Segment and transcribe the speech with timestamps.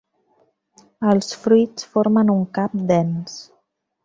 [1.11, 3.39] Els fruits formen un cap dens.